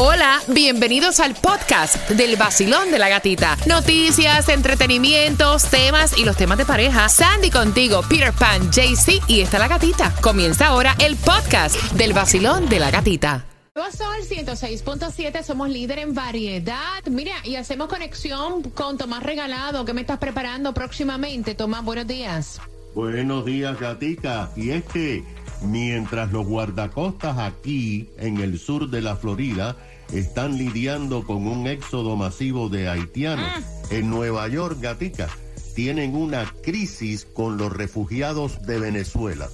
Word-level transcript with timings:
Hola, 0.00 0.38
bienvenidos 0.46 1.18
al 1.18 1.34
podcast 1.34 2.08
del 2.10 2.36
vacilón 2.36 2.92
de 2.92 3.00
la 3.00 3.08
gatita. 3.08 3.56
Noticias, 3.66 4.48
entretenimientos, 4.48 5.64
temas 5.64 6.16
y 6.16 6.24
los 6.24 6.36
temas 6.36 6.56
de 6.56 6.64
pareja. 6.64 7.08
Sandy 7.08 7.50
contigo, 7.50 8.02
Peter 8.08 8.32
Pan, 8.32 8.70
JC 8.70 9.20
y 9.26 9.40
está 9.40 9.58
la 9.58 9.66
gatita. 9.66 10.14
Comienza 10.20 10.68
ahora 10.68 10.94
el 11.00 11.16
podcast 11.16 11.74
del 11.94 12.12
vacilón 12.12 12.68
de 12.68 12.78
la 12.78 12.92
gatita. 12.92 13.44
Sol 13.74 14.22
106.7, 14.22 15.42
somos 15.42 15.68
líder 15.68 15.98
en 15.98 16.14
variedad. 16.14 17.04
Mira, 17.10 17.34
y 17.42 17.56
hacemos 17.56 17.88
conexión 17.88 18.70
con 18.70 18.98
Tomás 18.98 19.24
Regalado. 19.24 19.84
¿Qué 19.84 19.94
me 19.94 20.02
estás 20.02 20.18
preparando 20.18 20.72
próximamente? 20.74 21.56
Tomás, 21.56 21.84
buenos 21.84 22.06
días. 22.06 22.60
Buenos 22.94 23.44
días, 23.44 23.78
gatica. 23.80 24.50
Y 24.54 24.70
es 24.70 24.84
que 24.84 25.24
mientras 25.62 26.32
los 26.32 26.46
guardacostas 26.46 27.38
aquí 27.38 28.10
en 28.18 28.38
el 28.38 28.58
sur 28.58 28.90
de 28.90 29.02
la 29.02 29.16
Florida 29.16 29.76
están 30.12 30.56
lidiando 30.56 31.24
con 31.24 31.46
un 31.46 31.66
éxodo 31.66 32.16
masivo 32.16 32.68
de 32.68 32.88
haitianos, 32.88 33.50
en 33.90 34.10
Nueva 34.10 34.48
York, 34.48 34.78
gatica, 34.80 35.28
tienen 35.74 36.16
una 36.16 36.52
crisis 36.62 37.24
con 37.24 37.56
los 37.56 37.72
refugiados 37.72 38.62
de 38.62 38.78
Venezuela. 38.78 39.48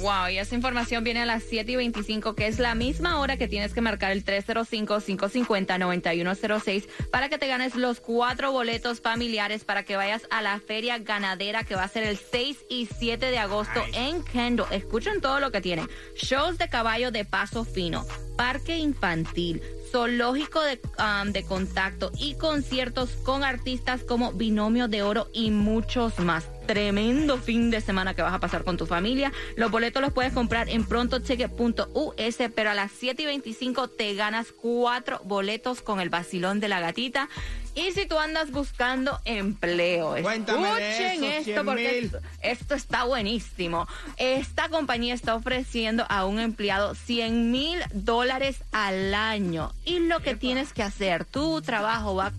Wow, 0.00 0.30
y 0.30 0.38
esa 0.38 0.54
información 0.54 1.04
viene 1.04 1.20
a 1.20 1.26
las 1.26 1.42
7 1.44 1.72
y 1.72 1.76
25, 1.76 2.34
que 2.34 2.46
es 2.46 2.58
la 2.58 2.74
misma 2.74 3.20
hora 3.20 3.36
que 3.36 3.46
tienes 3.46 3.74
que 3.74 3.80
marcar 3.80 4.10
el 4.12 4.24
305-550-9106 4.24 6.88
para 7.10 7.28
que 7.28 7.38
te 7.38 7.46
ganes 7.46 7.76
los 7.76 8.00
cuatro 8.00 8.50
boletos 8.52 9.00
familiares 9.00 9.64
para 9.64 9.84
que 9.84 9.96
vayas 9.96 10.26
a 10.30 10.42
la 10.42 10.58
feria 10.60 10.98
ganadera 10.98 11.64
que 11.64 11.76
va 11.76 11.84
a 11.84 11.88
ser 11.88 12.04
el 12.04 12.16
6 12.16 12.64
y 12.68 12.86
7 12.86 13.30
de 13.30 13.38
agosto 13.38 13.80
en 13.94 14.24
Kendall. 14.24 14.72
Escuchen 14.72 15.20
todo 15.20 15.38
lo 15.40 15.52
que 15.52 15.60
tienen. 15.60 15.88
Shows 16.16 16.58
de 16.58 16.68
caballo 16.68 17.10
de 17.10 17.24
paso 17.24 17.64
fino, 17.64 18.06
parque 18.36 18.76
infantil, 18.78 19.62
zoológico 19.92 20.60
de, 20.62 20.80
de 21.26 21.44
contacto 21.44 22.10
y 22.18 22.34
conciertos 22.34 23.10
con 23.22 23.44
artistas 23.44 24.02
como 24.02 24.32
Binomio 24.32 24.88
de 24.88 25.02
Oro 25.02 25.28
y 25.34 25.50
muchos 25.50 26.18
más. 26.18 26.48
Tremendo 26.66 27.36
fin 27.38 27.70
de 27.70 27.80
semana 27.80 28.14
que 28.14 28.22
vas 28.22 28.32
a 28.32 28.40
pasar 28.40 28.64
con 28.64 28.78
tu 28.78 28.86
familia. 28.86 29.32
Los 29.56 29.70
boletos 29.70 30.00
los 30.00 30.12
puedes 30.12 30.32
comprar 30.32 30.68
en 30.70 30.84
prontoticket.us, 30.84 32.36
pero 32.54 32.70
a 32.70 32.74
las 32.74 32.90
7 32.92 33.22
y 33.22 33.26
25 33.26 33.88
te 33.88 34.14
ganas 34.14 34.52
cuatro 34.52 35.20
boletos 35.24 35.82
con 35.82 36.00
el 36.00 36.08
vacilón 36.08 36.60
de 36.60 36.68
la 36.68 36.80
gatita. 36.80 37.28
Y 37.74 37.92
si 37.92 38.06
tú 38.06 38.18
andas 38.18 38.50
buscando 38.50 39.18
empleo, 39.24 40.14
Cuéntame 40.20 40.74
de 40.74 40.90
escuchen 40.90 41.24
eso, 41.24 41.38
esto 41.38 41.44
100 41.44 41.66
porque 41.66 41.98
esto, 41.98 42.18
esto 42.42 42.74
está 42.74 43.04
buenísimo. 43.04 43.86
Esta 44.18 44.68
compañía 44.68 45.14
está 45.14 45.34
ofreciendo 45.34 46.04
a 46.08 46.26
un 46.26 46.38
empleado 46.38 46.94
100 46.94 47.50
mil 47.50 47.78
dólares 47.94 48.58
al 48.72 49.14
año. 49.14 49.72
Y 49.84 50.00
lo 50.00 50.20
que 50.20 50.34
tienes 50.34 50.72
que 50.72 50.82
hacer, 50.82 51.24
tu 51.24 51.62
trabajo 51.62 52.14
va, 52.14 52.32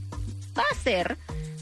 va 0.58 0.64
a 0.72 0.76
ser 0.76 1.17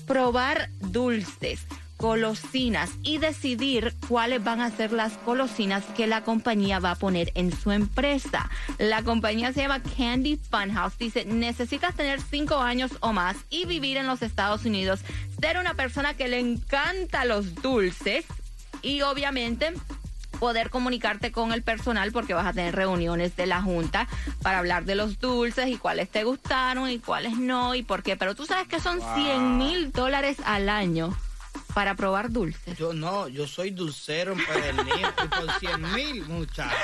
probar 0.06 0.70
dulces 0.82 1.62
golosinas 2.02 2.90
y 3.04 3.20
decidir 3.20 3.94
cuáles 4.10 4.44
van 4.44 4.60
a 4.60 4.72
ser 4.72 4.92
las 4.92 5.14
golosinas 5.24 5.86
que 5.96 6.08
la 6.08 6.24
compañía 6.24 6.80
va 6.80 6.92
a 6.92 6.96
poner 6.96 7.32
en 7.36 7.56
su 7.56 7.72
empresa. 7.72 8.50
La 8.80 9.04
compañía 9.04 9.54
se 9.54 9.62
llama 9.62 9.82
Candy 9.96 10.38
Funhouse. 10.38 10.98
Dice, 10.98 11.26
necesitas 11.26 11.96
tener 11.96 12.20
cinco 12.20 12.58
años 12.58 12.92
o 13.02 13.14
más 13.14 13.38
y 13.50 13.66
vivir 13.66 13.98
en 13.98 14.08
los 14.08 14.24
Estados 14.24 14.66
Unidos, 14.66 15.02
ser 15.40 15.58
una 15.58 15.76
persona 15.76 16.16
que 16.16 16.28
le 16.28 16.40
encanta 16.40 17.24
los 17.24 17.56
dulces 17.56 18.26
y 18.82 19.02
obviamente 19.04 19.74
poder 20.40 20.72
comunicarte 20.72 21.32
con 21.32 21.54
el 21.54 21.62
personal 21.62 22.12
porque 22.12 22.34
vas 22.34 22.48
a 22.48 22.54
tener 22.54 22.76
reuniones 22.76 23.36
de 23.36 23.46
la 23.46 23.62
junta 23.62 24.08
para 24.42 24.58
hablar 24.58 24.86
de 24.86 24.96
los 24.96 25.20
dulces 25.20 25.68
y 25.68 25.78
cuáles 25.78 26.10
te 26.10 26.24
gustaron 26.24 26.90
y 26.90 26.98
cuáles 26.98 27.38
no 27.38 27.76
y 27.76 27.84
por 27.84 28.02
qué. 28.02 28.18
Pero 28.18 28.34
tú 28.34 28.48
sabes 28.48 28.68
que 28.68 28.80
son 28.80 29.00
100 29.14 29.60
mil 29.60 29.92
dólares 29.92 30.38
al 30.44 30.68
año 30.68 31.16
para 31.74 31.96
probar 31.96 32.30
dulces. 32.32 32.78
Yo 32.78 32.94
no, 32.94 33.28
yo 33.28 33.48
soy 33.48 33.72
dulcero 33.72 34.34
empedernido 34.34 35.14
y 35.24 35.28
por 35.28 35.52
100 35.60 35.94
mil, 35.94 36.24
muchachos. 36.26 36.78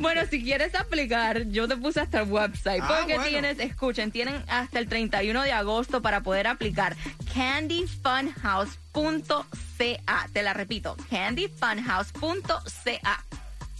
Bueno, 0.00 0.22
si 0.30 0.42
quieres 0.42 0.74
aplicar, 0.74 1.46
yo 1.48 1.68
te 1.68 1.76
puse 1.76 2.00
hasta 2.00 2.22
el 2.22 2.30
website. 2.30 2.82
Ah, 2.82 2.96
porque 2.98 3.14
bueno. 3.14 3.30
tienes, 3.30 3.58
escuchen, 3.60 4.10
tienen 4.10 4.42
hasta 4.48 4.78
el 4.78 4.88
31 4.88 5.42
de 5.42 5.52
agosto 5.52 6.00
para 6.02 6.22
poder 6.22 6.46
aplicar. 6.46 6.96
candyfunhouse.ca. 7.34 10.28
Te 10.32 10.42
la 10.42 10.52
repito, 10.54 10.96
candyfunhouse.ca. 11.10 13.24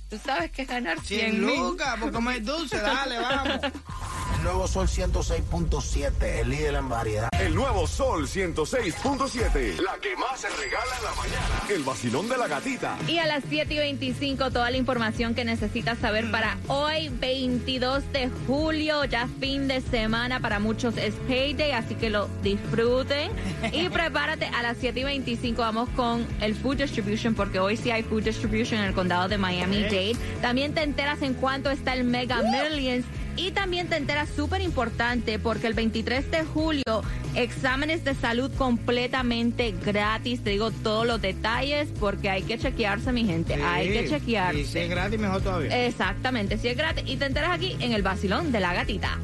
Tú 0.09 0.19
sabes 0.19 0.51
que 0.51 0.63
es 0.63 0.69
ganar 0.69 0.99
100 1.01 1.21
100 1.31 1.47
mil. 1.47 1.57
lucas 1.57 1.99
por 2.01 2.11
comer 2.13 2.43
dulce, 2.43 2.79
dale, 2.81 3.19
vamos. 3.19 3.61
El 4.41 4.47
nuevo 4.47 4.67
Sol 4.67 4.87
106.7, 4.89 6.41
el 6.41 6.49
líder 6.49 6.75
en 6.77 6.89
variedad. 6.89 7.29
El 7.39 7.55
nuevo 7.55 7.87
Sol 7.87 8.27
106.7. 8.27 9.79
La 9.83 9.99
que 9.99 10.17
más 10.17 10.41
se 10.41 10.49
regala 10.49 10.97
en 10.97 11.05
la 11.05 11.15
mañana. 11.15 11.63
El 11.69 11.83
vacilón 11.83 12.27
de 12.27 12.39
la 12.39 12.49
gatita. 12.49 12.97
Y 13.07 13.19
a 13.19 13.27
las 13.27 13.45
7 13.47 13.75
y 13.75 13.77
25, 13.77 14.51
toda 14.51 14.71
la 14.71 14.79
información 14.79 15.35
que 15.35 15.45
necesitas 15.45 15.99
saber 15.99 16.31
para 16.31 16.57
hoy, 16.69 17.11
22 17.11 18.11
de 18.15 18.31
julio, 18.47 19.05
ya 19.05 19.29
fin 19.41 19.69
de 19.69 19.83
semana. 19.83 20.41
Para 20.41 20.59
muchos 20.59 20.97
es 20.97 21.15
payday, 21.29 21.73
así 21.73 21.95
que 21.97 22.09
lo 22.09 22.27
disfruten. 22.43 23.33
Y 23.75 23.89
prepárate 23.91 24.47
a 24.47 24.63
las 24.63 24.79
7 24.79 25.01
y 25.01 25.05
25. 25.05 25.61
Vamos 25.61 25.91
con 25.91 26.27
el 26.41 26.55
Food 26.55 26.79
Distribution, 26.79 27.35
porque 27.35 27.61
hoy 27.61 27.77
sí 27.77 27.91
hay 27.91 28.03
Food 28.03 28.23
Distribution 28.23 28.81
en 28.81 28.87
el 28.87 28.95
condado 28.95 29.29
de 29.29 29.37
Miami-Dade. 29.37 30.17
También 30.41 30.73
te 30.73 30.83
enteras 30.83 31.21
en 31.21 31.35
cuánto 31.35 31.71
está 31.71 31.93
el 31.93 32.05
Mega 32.05 32.41
Millions. 32.41 33.05
Y 33.37 33.53
también 33.53 33.89
te 33.89 33.97
enteras 33.97 34.29
súper 34.35 34.61
importante 34.61 35.39
porque 35.39 35.67
el 35.67 35.75
23 35.75 36.31
de 36.31 36.45
julio, 36.45 37.03
exámenes 37.35 38.05
de 38.05 38.15
salud 38.15 38.51
completamente 38.57 39.73
gratis. 39.85 40.43
Te 40.45 40.51
digo 40.51 40.71
todos 40.71 41.07
los 41.07 41.21
detalles 41.23 41.89
porque 41.99 42.29
hay 42.29 42.43
que 42.43 42.59
chequearse, 42.59 43.13
mi 43.13 43.25
gente. 43.25 43.55
hay 43.55 43.89
que 43.89 44.03
Sí, 44.05 44.11
chequearse. 44.15 44.61
Y 44.61 44.65
si 44.67 44.79
es 44.81 44.91
gratis, 44.91 45.19
mejor 45.19 45.41
todavía. 45.43 45.87
Exactamente, 45.87 46.59
si 46.59 46.69
es 46.69 46.77
gratis. 46.77 47.05
Y 47.07 47.17
te 47.17 47.27
enteras 47.27 47.51
aquí 47.53 47.77
en 47.81 47.93
el 47.93 48.03
vacilón 48.03 48.53
de 48.53 48.61
la 48.61 48.75
gatita. 48.75 49.19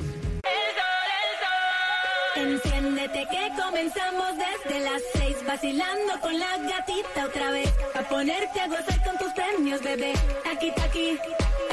Enciéndete 2.36 3.26
que 3.30 3.48
comenzamos 3.62 4.26
desde 4.36 4.80
las 4.80 5.02
seis 5.14 5.36
vacilando 5.46 6.20
con 6.20 6.38
la 6.38 6.58
gatita 6.58 7.24
otra 7.26 7.50
vez. 7.50 7.72
A 7.94 8.02
ponerte 8.02 8.60
a 8.60 8.66
gozar 8.68 9.02
con 9.04 9.16
tus 9.18 9.32
premios, 9.32 9.82
bebé. 9.82 10.12
Aquí, 10.54 10.70
aquí, 10.84 11.18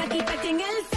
aquí, 0.02 0.20
aquí 0.20 0.48
en 0.48 0.60
el 0.60 0.66
sol. 0.90 0.93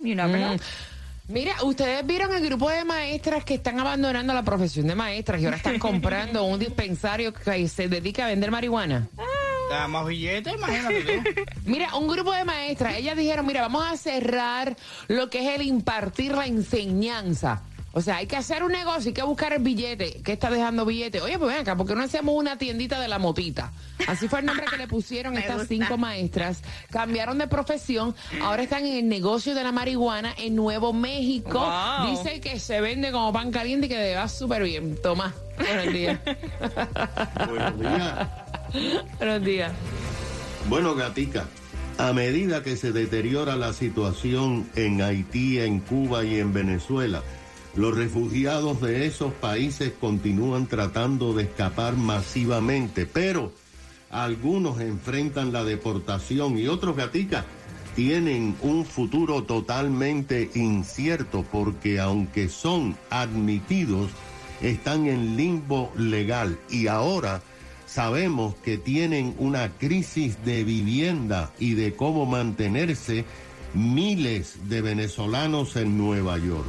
You 0.00 0.16
never 0.16 0.36
know. 0.36 0.56
Mira, 1.28 1.62
ustedes 1.62 2.04
vieron 2.04 2.34
el 2.34 2.44
grupo 2.44 2.68
de 2.68 2.84
maestras 2.84 3.44
que 3.44 3.54
están 3.54 3.78
abandonando 3.78 4.34
la 4.34 4.42
profesión 4.42 4.88
de 4.88 4.96
maestras 4.96 5.40
y 5.40 5.44
ahora 5.44 5.56
están 5.56 5.78
comprando 5.78 6.42
un 6.42 6.58
dispensario 6.58 7.32
que 7.32 7.68
se 7.68 7.88
dedica 7.88 8.24
a 8.24 8.28
vender 8.28 8.50
marihuana. 8.50 9.08
Da 9.70 9.86
más 9.86 10.04
billetes, 10.04 10.52
imagínate 10.52 11.02
tú. 11.02 11.42
Mira, 11.66 11.94
un 11.94 12.08
grupo 12.08 12.32
de 12.32 12.44
maestras, 12.44 12.96
ellas 12.96 13.16
dijeron, 13.16 13.46
mira, 13.46 13.60
vamos 13.60 13.84
a 13.88 13.96
cerrar 13.96 14.76
lo 15.06 15.30
que 15.30 15.46
es 15.46 15.54
el 15.54 15.64
impartir 15.64 16.32
la 16.32 16.46
enseñanza. 16.46 17.62
O 17.92 18.00
sea, 18.00 18.16
hay 18.16 18.26
que 18.26 18.36
hacer 18.36 18.62
un 18.62 18.70
negocio, 18.70 19.08
hay 19.08 19.14
que 19.14 19.22
buscar 19.22 19.52
el 19.52 19.62
billete. 19.62 20.20
¿Qué 20.22 20.32
está 20.32 20.48
dejando 20.48 20.86
billete? 20.86 21.20
Oye, 21.20 21.38
pues 21.38 21.50
ven 21.52 21.62
acá, 21.62 21.76
porque 21.76 21.94
no 21.96 22.02
hacemos 22.02 22.34
una 22.36 22.56
tiendita 22.56 23.00
de 23.00 23.08
la 23.08 23.18
motita? 23.18 23.72
Así 24.06 24.28
fue 24.28 24.40
el 24.40 24.46
nombre 24.46 24.66
que 24.70 24.76
le 24.76 24.86
pusieron 24.86 25.36
estas 25.38 25.56
gusta. 25.58 25.68
cinco 25.68 25.98
maestras. 25.98 26.62
Cambiaron 26.90 27.38
de 27.38 27.48
profesión, 27.48 28.14
ahora 28.42 28.62
están 28.62 28.86
en 28.86 28.96
el 28.96 29.08
negocio 29.08 29.54
de 29.56 29.64
la 29.64 29.72
marihuana 29.72 30.32
en 30.38 30.54
Nuevo 30.54 30.92
México. 30.92 31.58
Wow. 31.58 32.10
Dice 32.10 32.40
que 32.40 32.60
se 32.60 32.80
vende 32.80 33.10
como 33.10 33.32
pan 33.32 33.50
caliente 33.50 33.86
y 33.86 33.88
que 33.88 33.96
le 33.96 34.14
va 34.14 34.28
súper 34.28 34.62
bien. 34.62 34.96
Toma, 35.02 35.34
buenos 35.58 35.92
días. 35.92 36.20
Buenos 37.48 37.78
días. 37.80 38.28
buenos 39.18 39.44
días. 39.44 39.72
Bueno, 40.68 40.94
Gatica, 40.94 41.46
a 41.98 42.12
medida 42.12 42.62
que 42.62 42.76
se 42.76 42.92
deteriora 42.92 43.56
la 43.56 43.72
situación 43.72 44.68
en 44.76 45.02
Haití, 45.02 45.58
en 45.58 45.80
Cuba 45.80 46.24
y 46.24 46.38
en 46.38 46.52
Venezuela, 46.52 47.22
los 47.74 47.96
refugiados 47.96 48.80
de 48.80 49.06
esos 49.06 49.32
países 49.34 49.92
continúan 50.00 50.66
tratando 50.66 51.32
de 51.34 51.44
escapar 51.44 51.96
masivamente, 51.96 53.06
pero 53.06 53.52
algunos 54.10 54.80
enfrentan 54.80 55.52
la 55.52 55.64
deportación 55.64 56.58
y 56.58 56.66
otros, 56.66 56.96
Gatica, 56.96 57.44
tienen 57.94 58.56
un 58.62 58.84
futuro 58.84 59.44
totalmente 59.44 60.50
incierto 60.54 61.44
porque 61.50 62.00
aunque 62.00 62.48
son 62.48 62.96
admitidos, 63.08 64.10
están 64.60 65.06
en 65.06 65.36
limbo 65.36 65.92
legal 65.96 66.58
y 66.70 66.88
ahora 66.88 67.42
sabemos 67.86 68.54
que 68.56 68.78
tienen 68.78 69.34
una 69.38 69.70
crisis 69.70 70.44
de 70.44 70.64
vivienda 70.64 71.52
y 71.58 71.74
de 71.74 71.94
cómo 71.94 72.26
mantenerse 72.26 73.24
miles 73.74 74.68
de 74.68 74.82
venezolanos 74.82 75.76
en 75.76 75.96
Nueva 75.96 76.38
York. 76.38 76.68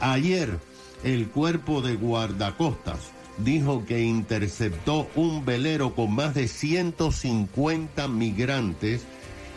Ayer 0.00 0.58
el 1.04 1.28
cuerpo 1.28 1.80
de 1.80 1.96
guardacostas 1.96 3.12
dijo 3.38 3.84
que 3.86 4.02
interceptó 4.02 5.08
un 5.14 5.44
velero 5.44 5.94
con 5.94 6.14
más 6.14 6.34
de 6.34 6.48
150 6.48 8.08
migrantes 8.08 9.02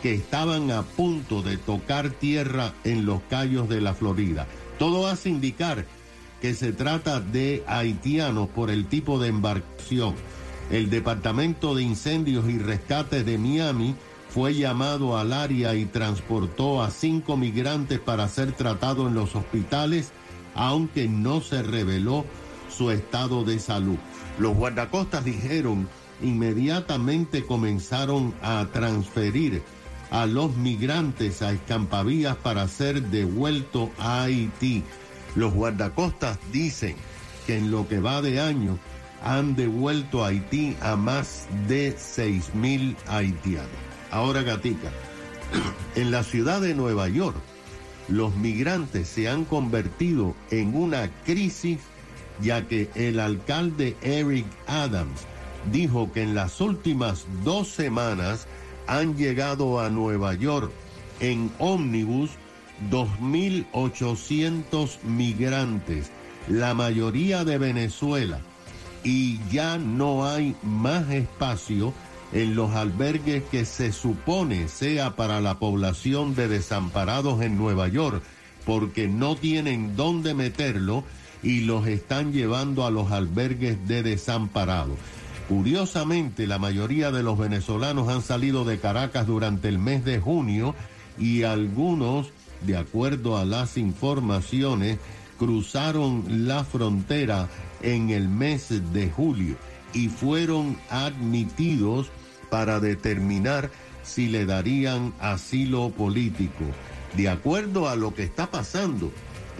que 0.02 0.14
estaban 0.14 0.70
a 0.70 0.82
punto 0.82 1.42
de 1.42 1.56
tocar 1.56 2.10
tierra 2.10 2.74
en 2.84 3.06
los 3.06 3.22
callos 3.30 3.68
de 3.68 3.80
la 3.80 3.94
Florida. 3.94 4.46
Todo 4.78 5.06
hace 5.06 5.30
indicar 5.30 5.86
que 6.40 6.54
se 6.54 6.72
trata 6.72 7.20
de 7.20 7.62
haitianos 7.68 8.48
por 8.48 8.70
el 8.70 8.86
tipo 8.86 9.20
de 9.20 9.28
embarcación. 9.28 10.14
El 10.70 10.90
Departamento 10.90 11.74
de 11.74 11.84
Incendios 11.84 12.48
y 12.48 12.58
Rescates 12.58 13.24
de 13.24 13.38
Miami 13.38 13.94
fue 14.28 14.54
llamado 14.54 15.18
al 15.18 15.32
área 15.32 15.74
y 15.74 15.84
transportó 15.84 16.82
a 16.82 16.90
cinco 16.90 17.36
migrantes 17.36 18.00
para 18.00 18.28
ser 18.28 18.52
tratados 18.52 19.08
en 19.08 19.14
los 19.14 19.36
hospitales, 19.36 20.10
aunque 20.54 21.08
no 21.08 21.40
se 21.40 21.62
reveló 21.62 22.24
su 22.68 22.90
estado 22.90 23.44
de 23.44 23.58
salud. 23.58 23.98
Los 24.38 24.54
guardacostas 24.56 25.24
dijeron 25.24 25.88
inmediatamente 26.22 27.44
comenzaron 27.44 28.34
a 28.42 28.66
transferir 28.72 29.62
a 30.10 30.26
los 30.26 30.56
migrantes 30.56 31.42
a 31.42 31.52
escampavías 31.52 32.36
para 32.36 32.68
ser 32.68 33.02
devueltos 33.02 33.90
a 33.98 34.24
Haití. 34.24 34.84
Los 35.34 35.54
guardacostas 35.54 36.38
dicen 36.52 36.96
que 37.46 37.56
en 37.56 37.70
lo 37.70 37.88
que 37.88 37.98
va 37.98 38.22
de 38.22 38.40
año 38.40 38.78
han 39.24 39.56
devuelto 39.56 40.24
a 40.24 40.28
Haití 40.28 40.76
a 40.82 40.96
más 40.96 41.46
de 41.66 41.94
6 41.96 42.54
mil 42.54 42.96
haitianos. 43.08 43.70
Ahora, 44.10 44.42
Gatica, 44.42 44.90
en 45.96 46.10
la 46.10 46.22
ciudad 46.22 46.60
de 46.60 46.74
Nueva 46.74 47.08
York, 47.08 47.36
los 48.08 48.34
migrantes 48.36 49.08
se 49.08 49.28
han 49.28 49.44
convertido 49.44 50.34
en 50.50 50.76
una 50.76 51.10
crisis 51.24 51.78
ya 52.40 52.66
que 52.66 52.88
el 52.94 53.20
alcalde 53.20 53.94
Eric 54.02 54.46
Adams 54.66 55.26
dijo 55.70 56.10
que 56.12 56.22
en 56.22 56.34
las 56.34 56.60
últimas 56.60 57.26
dos 57.44 57.68
semanas 57.68 58.48
han 58.86 59.16
llegado 59.16 59.80
a 59.80 59.90
Nueva 59.90 60.34
York 60.34 60.72
en 61.20 61.52
ómnibus 61.58 62.30
2.800 62.90 65.02
migrantes, 65.04 66.10
la 66.48 66.74
mayoría 66.74 67.44
de 67.44 67.58
Venezuela, 67.58 68.40
y 69.04 69.38
ya 69.50 69.78
no 69.78 70.26
hay 70.26 70.56
más 70.62 71.08
espacio 71.10 71.94
en 72.32 72.56
los 72.56 72.72
albergues 72.72 73.42
que 73.50 73.64
se 73.64 73.92
supone 73.92 74.68
sea 74.68 75.16
para 75.16 75.40
la 75.40 75.58
población 75.58 76.34
de 76.34 76.48
desamparados 76.48 77.42
en 77.42 77.58
Nueva 77.58 77.88
York, 77.88 78.22
porque 78.64 79.08
no 79.08 79.36
tienen 79.36 79.96
dónde 79.96 80.34
meterlo 80.34 81.04
y 81.42 81.60
los 81.60 81.86
están 81.86 82.32
llevando 82.32 82.86
a 82.86 82.90
los 82.90 83.10
albergues 83.10 83.86
de 83.86 84.02
desamparados. 84.02 84.96
Curiosamente, 85.48 86.46
la 86.46 86.58
mayoría 86.58 87.10
de 87.10 87.22
los 87.22 87.36
venezolanos 87.36 88.08
han 88.08 88.22
salido 88.22 88.64
de 88.64 88.78
Caracas 88.78 89.26
durante 89.26 89.68
el 89.68 89.78
mes 89.78 90.04
de 90.04 90.20
junio 90.20 90.74
y 91.18 91.42
algunos, 91.42 92.30
de 92.62 92.76
acuerdo 92.76 93.36
a 93.36 93.44
las 93.44 93.76
informaciones, 93.76 94.98
cruzaron 95.38 96.46
la 96.46 96.64
frontera 96.64 97.48
en 97.82 98.10
el 98.10 98.28
mes 98.28 98.68
de 98.92 99.10
julio 99.10 99.56
y 99.92 100.08
fueron 100.08 100.78
admitidos 100.88 102.10
para 102.52 102.80
determinar 102.80 103.70
si 104.02 104.28
le 104.28 104.44
darían 104.44 105.14
asilo 105.20 105.88
político. 105.88 106.64
De 107.16 107.30
acuerdo 107.30 107.88
a 107.88 107.96
lo 107.96 108.14
que 108.14 108.24
está 108.24 108.50
pasando, 108.50 109.10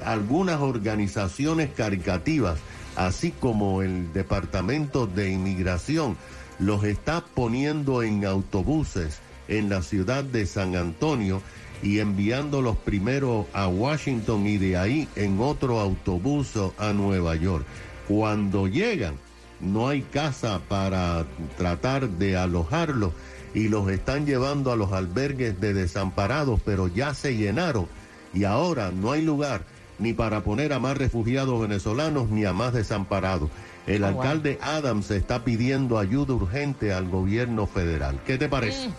algunas 0.04 0.60
organizaciones 0.60 1.70
caricativas, 1.74 2.58
así 2.94 3.30
como 3.30 3.80
el 3.80 4.12
Departamento 4.12 5.06
de 5.06 5.30
Inmigración, 5.30 6.18
los 6.58 6.84
está 6.84 7.24
poniendo 7.34 8.02
en 8.02 8.26
autobuses 8.26 9.20
en 9.48 9.70
la 9.70 9.80
ciudad 9.80 10.22
de 10.22 10.44
San 10.44 10.76
Antonio 10.76 11.40
y 11.82 12.00
enviándolos 12.00 12.76
primero 12.76 13.46
a 13.54 13.68
Washington 13.68 14.46
y 14.46 14.58
de 14.58 14.76
ahí 14.76 15.08
en 15.16 15.40
otro 15.40 15.80
autobús 15.80 16.52
a 16.76 16.92
Nueva 16.92 17.36
York. 17.36 17.64
Cuando 18.06 18.66
llegan, 18.66 19.14
no 19.62 19.88
hay 19.88 20.02
casa 20.02 20.60
para 20.68 21.24
tratar 21.56 22.08
de 22.08 22.36
alojarlos 22.36 23.12
y 23.54 23.68
los 23.68 23.88
están 23.90 24.26
llevando 24.26 24.72
a 24.72 24.76
los 24.76 24.92
albergues 24.92 25.60
de 25.60 25.72
desamparados, 25.74 26.60
pero 26.64 26.88
ya 26.88 27.14
se 27.14 27.36
llenaron 27.36 27.86
y 28.34 28.44
ahora 28.44 28.90
no 28.92 29.12
hay 29.12 29.22
lugar 29.22 29.62
ni 29.98 30.12
para 30.14 30.42
poner 30.42 30.72
a 30.72 30.78
más 30.78 30.96
refugiados 30.96 31.60
venezolanos 31.60 32.28
ni 32.30 32.44
a 32.44 32.52
más 32.52 32.72
desamparados. 32.72 33.50
El 33.86 34.04
Oh, 34.04 34.12
wow. 34.12 34.22
alcalde 34.22 34.58
Adams 34.62 35.10
está 35.10 35.44
pidiendo 35.44 35.98
ayuda 35.98 36.34
urgente 36.34 36.92
al 36.92 37.08
gobierno 37.08 37.66
federal. 37.66 38.20
¿Qué 38.26 38.38
te 38.38 38.48
parece? 38.48 38.90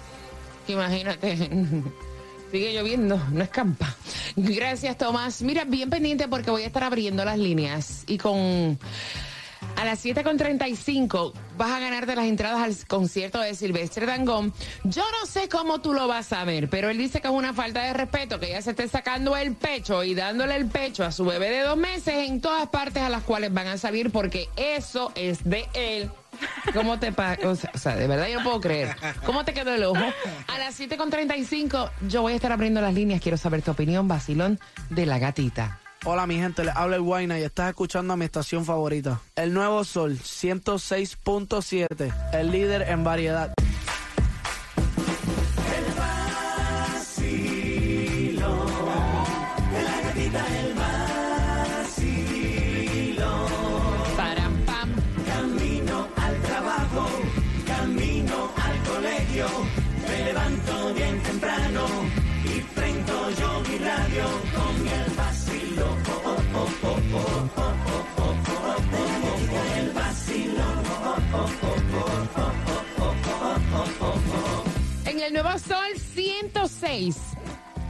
Imagínate. 0.68 1.38
Sigue 2.52 2.74
lloviendo, 2.74 3.20
no 3.32 3.44
escampa. 3.44 3.96
Gracias, 4.36 4.98
Tomás. 4.98 5.42
Mira, 5.42 5.64
bien 5.66 5.90
pendiente 5.90 6.28
porque 6.28 6.52
voy 6.52 6.62
a 6.64 6.68
estar 6.68 6.84
abriendo 6.84 7.26
las 7.26 7.40
líneas 7.40 8.04
y 8.08 8.18
con 8.20 8.78
a 9.84 9.86
las 9.86 10.06
7.35 10.06 11.34
vas 11.58 11.72
a 11.72 11.80
ganarte 11.82 12.16
las 12.16 12.24
entradas 12.24 12.62
al 12.62 12.88
concierto 12.88 13.42
de 13.42 13.54
Silvestre 13.54 14.06
Dangón. 14.06 14.54
Yo 14.86 15.04
no 15.20 15.28
sé 15.28 15.50
cómo 15.50 15.82
tú 15.82 15.94
lo 15.94 16.08
vas 16.08 16.32
a 16.32 16.46
ver, 16.46 16.70
pero 16.70 16.90
él 16.90 16.98
dice 16.98 17.20
que 17.20 17.28
es 17.28 17.34
una 17.34 17.54
falta 17.54 17.84
de 17.84 17.92
respeto 17.92 18.40
que 18.40 18.48
ella 18.48 18.62
se 18.62 18.70
esté 18.70 18.88
sacando 18.88 19.36
el 19.36 19.56
pecho 19.56 20.06
y 20.06 20.16
dándole 20.16 20.56
el 20.56 20.68
pecho 20.68 21.04
a 21.04 21.12
su 21.12 21.26
bebé 21.26 21.50
de 21.50 21.64
dos 21.64 21.76
meses 21.76 22.30
en 22.30 22.40
todas 22.40 22.70
partes 22.70 23.04
a 23.04 23.10
las 23.10 23.24
cuales 23.24 23.54
van 23.54 23.68
a 23.68 23.78
salir 23.78 24.10
porque 24.10 24.48
eso 24.56 25.12
es 25.16 25.44
de 25.44 25.68
él. 25.74 26.10
¿Cómo 26.74 26.98
te 26.98 27.12
pa 27.12 27.38
o 27.44 27.56
sea, 27.56 27.98
de 27.98 28.08
verdad 28.08 28.30
yo 28.30 28.40
no 28.40 28.46
puedo 28.46 28.62
creer. 28.62 28.96
¿Cómo 29.26 29.44
te 29.44 29.54
quedó 29.54 29.74
el 29.74 29.84
ojo? 29.84 30.06
A 30.48 30.60
las 30.60 30.80
7.35 30.80 31.92
yo 32.08 32.22
voy 32.22 32.32
a 32.32 32.36
estar 32.38 32.54
abriendo 32.54 32.80
las 32.80 32.94
líneas. 32.94 33.20
Quiero 33.20 33.36
saber 33.36 33.62
tu 33.62 33.72
opinión, 33.72 34.08
Basilón, 34.08 34.62
de 34.90 35.06
la 35.06 35.20
gatita. 35.20 35.83
Hola 36.06 36.28
mi 36.28 36.36
gente, 36.36 36.66
les 36.66 36.76
habla 36.76 36.98
el 36.98 37.02
Guayna 37.02 37.40
y 37.40 37.44
estás 37.44 37.70
escuchando 37.70 38.14
a 38.14 38.18
mi 38.18 38.26
estación 38.26 38.66
favorita. 38.66 39.22
El 39.38 39.54
Nuevo 39.54 39.86
Sol 39.86 40.20
106.7, 40.20 42.14
el 42.34 42.52
líder 42.52 42.90
en 42.90 43.06
variedad. 43.06 43.54
El 75.26 75.34
Nuevo 75.34 75.58
Sol 75.58 75.98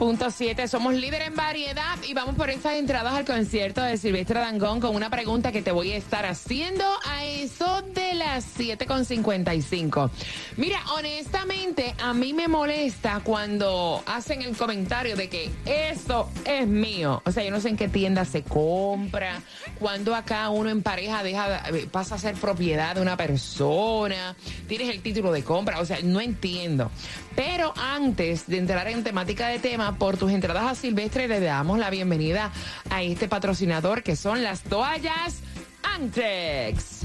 106.7 0.04 0.68
somos 0.68 0.94
líder 0.96 1.22
en 1.22 1.36
variedad 1.36 1.98
y 2.06 2.14
vamos 2.14 2.36
por 2.36 2.50
esas 2.50 2.74
entradas 2.74 3.14
al 3.14 3.24
concierto 3.24 3.82
de 3.82 3.96
Silvestre 3.96 4.38
Dangón 4.38 4.82
con 4.82 4.94
una 4.94 5.10
pregunta 5.10 5.54
que 5.54 5.62
te 5.62 5.72
voy 5.72 5.94
a 5.94 5.96
estar 5.96 6.26
haciendo 6.26 6.84
a 7.06 7.24
eso 7.24 7.82
de 7.94 8.14
las 8.14 8.60
7.55. 8.60 10.10
Mira, 10.58 10.82
honestamente 10.98 11.96
a 12.02 12.14
mí 12.14 12.34
me 12.34 12.50
molesta 12.50 13.22
cuando 13.24 14.04
hacen 14.06 14.42
el 14.42 14.58
comentario 14.58 15.16
de 15.16 15.30
que 15.30 15.50
eso 15.66 16.30
es 16.44 16.68
mío. 16.68 17.22
O 17.26 17.32
sea, 17.32 17.46
yo 17.46 17.52
no 17.52 17.62
sé 17.62 17.70
en 17.70 17.78
qué 17.78 17.88
tienda 17.88 18.26
se 18.26 18.44
compra, 18.44 19.42
cuando 19.80 20.16
acá 20.16 20.50
uno 20.50 20.70
en 20.70 20.84
pareja 20.84 21.24
deja, 21.24 21.70
eh, 21.70 21.88
pasa 21.90 22.16
a 22.16 22.18
ser 22.18 22.36
propiedad 22.36 22.96
de 22.96 23.02
una 23.02 23.16
persona, 23.16 24.36
tienes 24.68 24.90
el 24.90 25.02
título 25.02 25.32
de 25.32 25.44
compra, 25.44 25.80
o 25.80 25.86
sea, 25.86 26.00
no 26.04 26.20
entiendo. 26.20 26.92
Pero 27.36 27.74
antes 27.78 28.48
de 28.48 28.58
entrar 28.58 28.88
en 28.90 29.04
temática 29.04 29.48
de 29.48 29.60
tema, 29.60 29.93
por 29.98 30.18
tus 30.18 30.32
entradas 30.32 30.64
a 30.64 30.76
Silvestre 30.76 31.28
le 31.28 31.40
damos 31.40 31.80
la 31.80 31.90
bienvenida 31.90 32.52
a 32.90 33.02
este 33.02 33.28
patrocinador 33.28 34.04
que 34.04 34.16
son 34.16 34.44
las 34.44 34.62
toallas 34.62 35.40
Antex. 35.84 37.02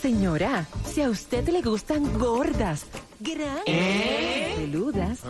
Señora, 0.00 0.66
si 0.84 1.02
a 1.02 1.10
usted 1.10 1.48
le 1.48 1.62
gustan 1.62 2.18
gordas, 2.18 2.86
grandes, 3.20 3.64
¿Eh? 3.66 4.54
peludas, 4.56 5.20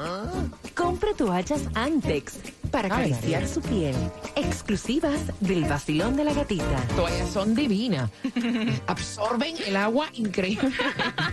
compre 0.75 1.15
toallas 1.15 1.63
Antex 1.75 2.35
para 2.77 2.89
acariciar 2.89 3.49
su 3.49 3.63
piel. 3.63 3.95
Exclusivas 4.35 5.19
del 5.41 5.65
vacilón 5.65 6.15
de 6.15 6.25
la 6.25 6.35
gatita. 6.35 6.87
toallas 6.95 7.31
son 7.31 7.55
divinas. 7.55 8.11
Absorben 8.87 9.57
el 9.67 9.77
agua 9.77 10.11
increíble. 10.13 10.69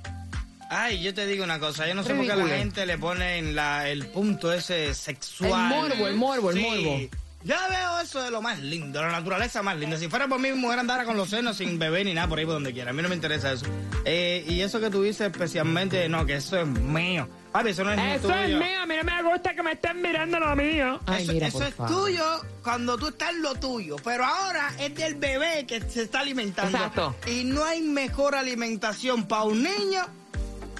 Ay, 0.72 1.02
yo 1.02 1.12
te 1.12 1.26
digo 1.26 1.42
una 1.44 1.58
cosa, 1.58 1.86
yo 1.88 1.94
no 1.94 2.02
sé 2.04 2.14
por 2.14 2.24
qué 2.24 2.32
Ridículo. 2.32 2.52
la 2.54 2.58
gente 2.60 2.86
le 2.86 2.96
pone 2.96 3.38
en 3.38 3.54
la, 3.56 3.88
el 3.88 4.06
punto 4.06 4.52
ese 4.52 4.94
sexual. 4.94 5.50
El 5.72 5.76
morbo, 5.78 6.06
el 6.08 6.14
morbo, 6.14 6.50
el 6.50 6.56
Sí. 6.58 6.62
morbo. 6.62 7.00
Yo 7.42 7.54
veo 7.70 8.00
eso 8.00 8.20
de 8.22 8.30
lo 8.30 8.42
más 8.42 8.58
lindo, 8.60 9.00
la 9.00 9.10
naturaleza 9.10 9.62
más 9.62 9.76
linda. 9.78 9.96
Si 9.96 10.08
fuera 10.08 10.28
por 10.28 10.38
mí, 10.38 10.52
mi 10.52 10.58
mujer 10.58 10.78
andara 10.78 11.04
con 11.06 11.16
los 11.16 11.30
senos 11.30 11.56
sin 11.56 11.78
bebé 11.78 12.04
ni 12.04 12.12
nada 12.12 12.28
por 12.28 12.38
ahí 12.38 12.44
por 12.44 12.52
donde 12.54 12.72
quiera. 12.74 12.90
A 12.90 12.92
mí 12.92 13.00
no 13.02 13.08
me 13.08 13.14
interesa 13.14 13.52
eso. 13.52 13.64
Eh, 14.04 14.44
y 14.46 14.60
eso 14.60 14.78
que 14.78 14.90
tú 14.90 15.02
dices 15.02 15.22
especialmente, 15.32 16.06
no, 16.10 16.26
que 16.26 16.34
eso 16.36 16.60
es 16.60 16.66
mío. 16.66 17.26
Papi, 17.50 17.70
eso 17.70 17.82
no 17.82 17.92
es 17.92 17.98
Eso 18.18 18.28
tuyo. 18.28 18.40
es 18.40 18.48
mío, 18.50 18.80
a 18.82 18.86
mí 18.86 18.94
no 18.94 19.04
me 19.04 19.22
gusta 19.22 19.54
que 19.54 19.62
me 19.62 19.72
estén 19.72 20.02
mirando 20.02 20.38
lo 20.38 20.54
mío. 20.54 21.00
Ay, 21.06 21.24
eso 21.24 21.32
mira, 21.32 21.46
eso 21.48 21.58
por 21.58 21.66
es 21.66 21.74
favor. 21.74 21.96
tuyo 22.04 22.24
cuando 22.62 22.96
tú 22.98 23.08
estás 23.08 23.30
en 23.30 23.42
lo 23.42 23.54
tuyo, 23.54 23.96
pero 24.04 24.24
ahora 24.26 24.72
es 24.78 24.94
del 24.94 25.14
bebé 25.14 25.64
que 25.66 25.80
se 25.80 26.02
está 26.02 26.20
alimentando. 26.20 26.76
Exacto. 26.76 27.16
Y 27.26 27.44
no 27.44 27.64
hay 27.64 27.80
mejor 27.80 28.34
alimentación 28.36 29.26
para 29.26 29.44
un 29.44 29.62
niño 29.62 30.06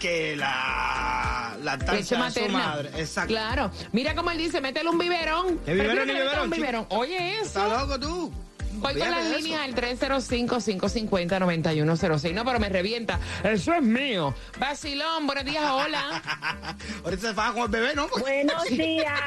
que 0.01 0.35
la 0.37 1.53
Leche 1.59 1.65
lactancia 1.65 2.19
de 2.25 2.31
su 2.47 2.49
madre. 2.49 2.91
Exacto. 2.97 3.29
Claro. 3.29 3.71
Mira 3.93 4.15
cómo 4.17 4.31
él 4.33 4.39
dice, 4.39 4.61
métele 4.61 4.89
un 4.91 4.99
biberón. 4.99 5.59
¿Qué 5.65 5.75
biberón 5.75 6.07
que 6.09 6.13
metan 6.15 6.43
un 6.45 6.51
biberón? 6.51 6.87
Oye, 6.91 7.39
¿Estás 7.41 7.67
eso. 7.67 7.79
loco 7.79 8.01
tú? 8.01 8.33
Voy 8.73 8.95
con 8.95 9.11
las 9.11 9.25
líneas 9.37 9.61
al 9.63 9.75
305-550-9106. 9.75 12.33
No, 12.33 12.45
pero 12.47 12.59
me 12.61 12.69
revienta. 12.71 13.19
Eso 13.45 13.75
es 13.75 13.83
mío. 13.83 14.33
Vacilón, 14.59 15.27
buenos 15.27 15.45
días, 15.45 15.65
hola. 15.71 16.23
Ahorita 17.05 17.29
se 17.29 17.35
faja 17.35 17.53
con 17.53 17.63
el 17.65 17.69
bebé, 17.69 17.95
¿no? 17.95 18.09
Buenos 18.09 18.65
días. 18.69 19.21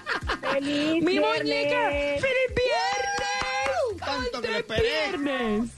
Feliz 0.52 1.02
Mi 1.02 1.18
viernes. 1.18 1.42
muñeca. 1.42 1.88
¡Feliz 1.90 2.54
viernes! 2.54 3.98
Tanto 4.04 4.40
que 4.42 4.48
le 4.48 4.56
¡Antes 4.58 4.78
esperé. 4.78 5.08
viernes! 5.08 5.70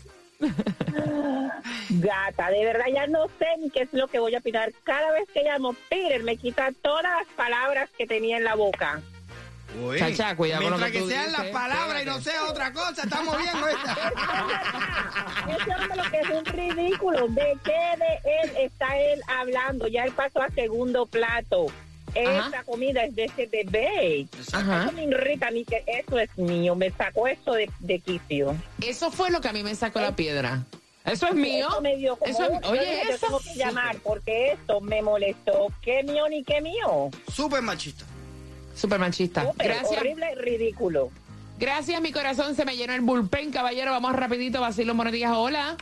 Gata, 1.90 2.50
de 2.50 2.64
verdad 2.64 2.87
ya 2.92 3.06
no 3.06 3.26
sé 3.38 3.46
ni 3.61 3.70
qué 3.70 3.82
es 3.82 3.92
lo 3.92 4.08
que 4.08 4.18
voy 4.18 4.34
a 4.34 4.38
opinar. 4.38 4.72
Cada 4.84 5.12
vez 5.12 5.28
que 5.32 5.42
llamo 5.42 5.75
Peter 5.88 6.22
me 6.22 6.37
quita 6.37 6.70
todas 6.82 7.04
las 7.04 7.26
palabras 7.37 7.88
que 7.96 8.06
tenía 8.06 8.38
en 8.38 8.44
la 8.44 8.54
boca. 8.54 9.00
Uy, 9.80 9.99
Chacha, 9.99 10.37
cuidado 10.37 10.62
con 10.62 10.72
lo 10.72 10.78
Mientras 10.78 11.02
que 11.02 11.08
sean 11.08 11.32
las 11.32 11.46
palabras 11.46 12.02
y 12.02 12.04
no 12.04 12.20
sea 12.20 12.44
otra 12.44 12.72
cosa, 12.72 13.02
estamos 13.04 13.38
bien. 13.38 13.52
¿no? 13.58 13.68
Ese 15.56 15.75
hombre 15.75 15.96
lo 15.96 16.11
que 16.11 16.20
es 16.20 16.28
un 16.28 16.44
ridículo. 16.44 17.28
¿De 17.28 17.56
qué 17.64 17.80
de 17.96 18.20
él 18.42 18.52
está 18.58 18.99
él 18.99 19.22
hablando? 19.28 19.88
Ya 19.88 20.04
él 20.04 20.12
pasó 20.12 20.42
a 20.42 20.50
segundo 20.50 21.06
plato. 21.06 21.66
Ajá. 22.14 22.47
Esta 22.47 22.62
comida 22.64 23.04
es 23.04 23.14
de 23.14 23.25
ese 23.25 23.47
bebé. 23.47 24.26
Ajá. 24.52 24.85
Eso 24.85 24.92
me 24.92 25.04
irrita 25.04 25.49
a 25.49 25.50
mí 25.50 25.64
que 25.64 25.83
eso 25.87 26.19
es 26.19 26.31
mío. 26.37 26.75
Me 26.75 26.90
sacó 26.90 27.26
esto 27.26 27.52
de, 27.54 27.71
de 27.81 27.99
quicio. 28.00 28.54
Eso 28.81 29.11
fue 29.11 29.31
lo 29.31 29.40
que 29.40 29.49
a 29.49 29.52
mí 29.52 29.62
me 29.62 29.75
sacó 29.75 30.00
la 30.00 30.14
piedra. 30.14 30.62
Eso 31.04 31.26
es 31.26 31.35
mío. 31.35 31.66
Eso 31.69 31.81
me 31.81 31.97
dio 31.97 32.16
como, 32.16 32.31
Eso 32.31 32.45
es- 32.45 32.64
oye, 32.69 33.02
yo 33.09 33.14
eso. 33.14 33.26
tengo 33.26 33.40
que 33.40 33.54
llamar 33.57 33.97
porque 34.04 34.52
esto 34.52 34.81
me 34.81 35.02
molestó. 35.02 35.69
¿Qué 35.83 36.02
mío 36.04 36.28
ni 36.28 36.45
qué 36.45 36.61
mío? 36.61 37.11
Súper 37.33 37.61
machista. 37.62 38.04
Súper 38.76 38.99
machista. 39.00 39.45
Súper 39.50 39.66
Gracias. 39.69 40.00
horrible, 40.00 40.35
ridículo. 40.37 41.11
Gracias, 41.59 42.00
mi 42.00 42.12
corazón. 42.12 42.54
Se 42.54 42.64
me 42.64 42.76
llenó 42.76 42.92
el 42.92 43.00
bullpen, 43.00 43.50
caballero. 43.52 43.90
Vamos 43.90 44.12
rapidito. 44.14 44.61
Vacilo, 44.61 44.95
buenos 44.95 45.12
días. 45.12 45.33
Hola. 45.35 45.76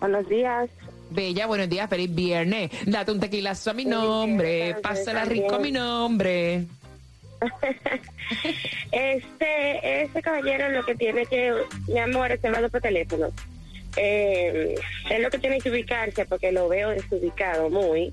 Buenos 0.00 0.28
días. 0.28 0.68
Bella, 1.10 1.46
buenos 1.46 1.68
días. 1.68 1.88
Feliz 1.88 2.14
viernes. 2.14 2.70
Date 2.84 3.12
un 3.12 3.20
tequilazo 3.20 3.70
a 3.70 3.74
mi 3.74 3.84
nombre. 3.84 4.74
Pásala 4.82 5.24
rico 5.24 5.54
a 5.54 5.58
mi 5.58 5.72
nombre. 5.72 6.64
Este, 8.90 10.02
este 10.02 10.20
caballero 10.20 10.68
lo 10.70 10.84
que 10.84 10.96
tiene 10.96 11.26
que, 11.26 11.52
mi 11.86 11.98
amor, 12.00 12.32
está 12.32 12.48
hablando 12.48 12.68
por 12.70 12.80
teléfono. 12.80 13.28
Eh, 13.96 14.74
es 15.08 15.20
lo 15.20 15.30
que 15.30 15.38
tiene 15.38 15.60
que 15.60 15.70
ubicarse 15.70 16.24
porque 16.26 16.50
lo 16.50 16.68
veo 16.68 16.90
desubicado 16.90 17.70
muy. 17.70 18.12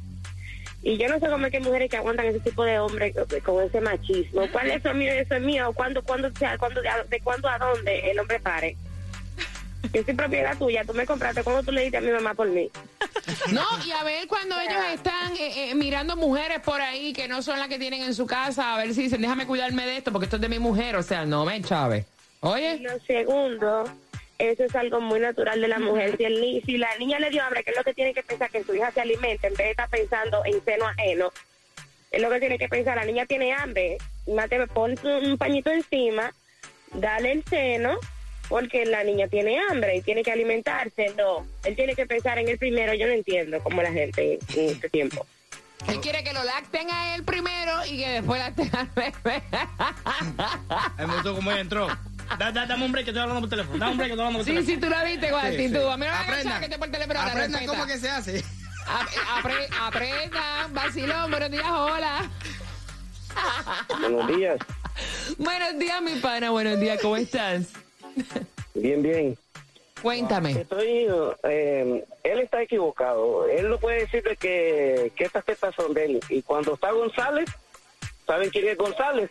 Y 0.84 0.98
yo 0.98 1.08
no 1.08 1.20
sé 1.20 1.28
cómo 1.30 1.46
es 1.46 1.52
que 1.52 1.58
hay 1.58 1.64
mujeres 1.64 1.90
que 1.90 1.98
aguantan 1.98 2.28
ese 2.28 2.42
tipo 2.42 2.64
de 2.64 2.78
hombres 2.78 3.16
con- 3.44 3.64
ese 3.64 3.82
machismo. 3.82 4.44
¿Cuál 4.52 4.70
es 4.70 4.78
eso 4.86 4.94
mío? 4.94 5.12
Eso 5.14 5.34
es 5.36 5.42
mío. 5.42 5.72
¿Cuándo, 5.74 6.04
cuándo, 6.04 6.30
cuándo, 6.60 6.82
de 7.10 7.20
cuándo 7.22 7.50
a 7.50 7.58
dónde 7.58 8.12
el 8.12 8.20
hombre 8.20 8.40
pare? 8.40 8.76
Yo 9.92 10.04
soy 10.04 10.14
propiedad 10.14 10.58
tuya. 10.58 10.84
Tú 10.86 10.94
me 10.94 11.06
compraste. 11.06 11.44
¿Cuándo 11.44 11.64
tú 11.64 11.72
le 11.72 11.82
diste 11.82 11.98
a 11.98 12.02
mi 12.02 12.12
mamá 12.12 12.34
por 12.34 12.48
mí? 12.48 12.70
No, 13.52 13.64
y 13.86 13.92
a 13.92 14.04
ver 14.04 14.28
cuando 14.28 14.60
ellos 14.60 14.82
están 14.94 15.34
eh, 15.34 15.70
eh, 15.70 15.76
mirando 15.76 16.16
mujeres 16.16 16.60
por 16.60 16.82
ahí 16.82 17.14
que 17.14 17.28
no 17.28 17.42
son 17.42 17.60
las 17.60 17.68
que 17.68 17.80
tienen 17.80 18.02
en 18.02 18.14
su 18.14 18.26
casa, 18.26 18.74
a 18.74 18.78
ver 18.78 18.94
si 18.94 19.04
dicen, 19.04 19.22
déjame 19.22 19.46
cuidarme 19.46 19.86
de 19.86 19.98
esto 19.98 20.12
porque 20.12 20.26
esto 20.26 20.38
es 20.38 20.42
de 20.42 20.50
mi 20.50 20.60
mujer. 20.60 20.96
O 20.96 21.04
sea, 21.04 21.26
no 21.26 21.46
me 21.46 21.62
chave. 21.62 22.06
Y 22.42 22.48
Oye, 22.48 22.80
lo 22.80 23.00
segundo, 23.00 23.86
eso 24.38 24.64
es 24.66 24.76
algo 24.76 25.00
muy 25.00 25.20
natural 25.20 25.62
de 25.62 25.68
la 25.68 25.80
mujer. 25.80 26.18
Si, 26.18 26.26
el 26.26 26.64
si 26.66 26.78
la 26.78 26.96
niña 26.98 27.20
le 27.20 27.30
dio 27.30 27.44
hambre, 27.44 27.64
que 27.64 27.72
es 27.72 27.78
lo 27.78 27.84
que 27.84 27.94
tiene 27.94 28.14
que 28.14 28.24
pensar 28.24 28.50
que 28.50 28.64
su 28.64 28.74
hija 28.76 28.92
se 28.92 29.02
alimente 29.02 29.48
en 29.48 29.54
vez 29.54 29.66
de 29.66 29.72
estar 29.72 29.90
pensando 29.90 30.42
en 30.46 30.64
seno 30.66 30.88
ajeno, 30.88 31.32
es 32.12 32.22
lo 32.22 32.30
que 32.30 32.40
tiene 32.40 32.58
que 32.58 32.68
pensar. 32.68 32.96
La 32.96 33.06
niña 33.06 33.26
tiene 33.26 33.54
hambre, 33.54 33.98
mate, 34.28 34.66
pon 34.68 34.96
un 35.04 35.38
pañito 35.38 35.72
encima, 35.72 36.34
dale 36.94 37.32
el 37.32 37.44
seno, 37.46 37.98
porque 38.54 38.86
la 38.86 39.04
niña 39.04 39.28
tiene 39.28 39.58
hambre 39.68 39.98
y 39.98 40.02
tiene 40.04 40.22
que 40.22 40.32
alimentarse. 40.32 41.12
No, 41.18 41.44
él 41.64 41.76
tiene 41.76 41.96
que 41.96 42.06
pensar 42.06 42.38
en 42.38 42.48
el 42.48 42.60
primero. 42.60 42.94
Yo 42.94 43.08
no 43.08 43.14
entiendo 43.14 43.58
cómo 43.64 43.82
la 43.82 43.92
gente 43.92 44.38
en 44.56 44.70
este 44.70 44.90
tiempo. 44.90 45.26
él 45.88 46.00
quiere 46.02 46.24
que 46.24 46.34
lo 46.34 46.44
lacten 46.44 46.88
a 46.92 47.16
él 47.16 47.24
primero 47.24 47.84
y 47.88 47.98
que 47.98 48.10
después 48.12 48.40
lacten 48.40 48.70
al 48.76 48.88
bebé. 48.96 49.42
Me 51.00 51.06
gustó 51.16 51.34
cómo 51.34 51.52
entró. 51.52 51.88
Da- 52.38 52.52
da- 52.52 52.68
dame 52.68 52.86
un 52.86 52.92
break 52.92 53.06
que 53.06 53.10
estoy 53.10 53.24
hablando 53.24 53.42
por 53.42 53.50
teléfono. 53.50 53.80
Dame 53.80 53.92
un 53.94 53.98
break 53.98 54.10
que 54.10 54.14
estoy 54.14 54.26
hablando 54.28 54.38
por 54.38 54.46
Sí, 54.46 54.52
teléfono. 54.54 54.76
sí, 54.76 54.80
tú 54.80 54.90
lo 54.90 55.04
viste 55.12 55.30
con 55.32 55.42
Sí, 55.42 55.48
actitud. 55.48 55.80
sí. 55.82 55.92
A 55.92 55.98
mí 55.98 56.06
no 56.06 56.12
me 56.12 56.18
Aprendan. 56.20 56.62
que 56.62 56.70
te 56.70 56.78
por 56.78 56.86
el 56.86 56.92
teléfono. 56.94 57.20
te 57.26 57.32
Aprendan 57.32 57.66
cómo 57.66 57.86
que 57.88 57.98
se 57.98 58.10
hace. 58.12 58.44
Ap- 58.86 59.44
apre- 59.44 59.68
aprenda, 59.82 60.68
vacilón, 60.74 61.32
buenos 61.32 61.50
días, 61.50 61.66
hola. 61.68 62.30
Buenos 64.00 64.28
días. 64.38 64.58
Buenos 65.40 65.80
días, 65.80 66.02
mi 66.04 66.20
pana, 66.20 66.52
buenos 66.52 66.80
días, 66.80 67.00
¿cómo 67.02 67.18
estás? 67.18 67.64
Bien, 68.74 69.02
bien. 69.02 69.38
Cuéntame. 70.02 70.52
Estoy, 70.52 71.08
eh, 71.44 72.06
él 72.24 72.40
está 72.40 72.62
equivocado. 72.62 73.48
Él 73.48 73.70
no 73.70 73.78
puede 73.78 74.00
decir 74.02 74.24
de 74.24 74.36
que, 74.36 75.12
que 75.16 75.24
estas 75.24 75.46
tetas 75.46 75.74
son 75.76 75.94
de 75.94 76.06
él. 76.06 76.20
Y 76.30 76.42
cuando 76.42 76.74
está 76.74 76.92
González, 76.92 77.50
¿saben 78.26 78.50
quién 78.50 78.68
es 78.68 78.78
González? 78.78 79.30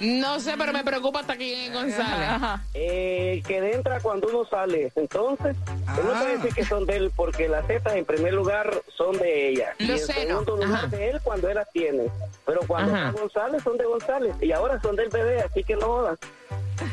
No 0.00 0.40
sé, 0.40 0.54
pero 0.58 0.72
me 0.72 0.82
preocupa 0.82 1.20
hasta 1.20 1.34
aquí 1.34 1.68
González. 1.68 2.28
Eh, 2.74 3.40
que 3.46 3.58
entra 3.72 4.00
cuando 4.00 4.26
uno 4.28 4.44
sale. 4.46 4.90
Entonces, 4.96 5.54
él 5.96 6.04
no 6.04 6.12
puede 6.18 6.36
decir 6.38 6.54
que 6.54 6.64
son 6.64 6.84
de 6.86 6.96
él 6.96 7.12
porque 7.14 7.48
las 7.48 7.64
tetas 7.68 7.94
en 7.94 8.04
primer 8.04 8.32
lugar 8.34 8.82
son 8.96 9.16
de 9.18 9.50
ella. 9.50 9.74
y 9.78 9.84
Los 9.86 10.00
en 10.10 10.26
segundo 10.26 10.56
lugar 10.56 10.72
ajá. 10.72 10.86
de 10.88 11.10
él 11.10 11.20
cuando 11.22 11.48
él 11.48 11.54
las 11.54 11.70
tiene. 11.70 12.10
Pero 12.44 12.60
cuando 12.66 12.92
Ajá. 12.96 13.08
está 13.10 13.20
González 13.20 13.62
son 13.62 13.76
de 13.78 13.84
González. 13.84 14.34
Y 14.40 14.50
ahora 14.50 14.80
son 14.82 14.96
del 14.96 15.08
bebé, 15.08 15.40
así 15.40 15.62
que 15.62 15.76
no 15.76 15.86
jodas. 15.86 16.18